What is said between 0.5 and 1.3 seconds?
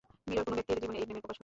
ব্যক্তির জীবনে এই প্রেমের